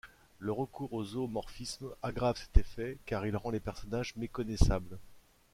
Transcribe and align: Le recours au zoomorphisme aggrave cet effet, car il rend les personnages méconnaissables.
Le 0.39 0.51
recours 0.51 0.91
au 0.93 1.03
zoomorphisme 1.03 1.91
aggrave 2.01 2.35
cet 2.39 2.57
effet, 2.57 2.97
car 3.05 3.27
il 3.27 3.37
rend 3.37 3.51
les 3.51 3.59
personnages 3.59 4.15
méconnaissables. 4.15 4.97